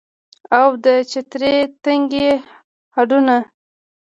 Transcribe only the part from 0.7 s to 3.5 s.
د چترۍ تنکي هډونه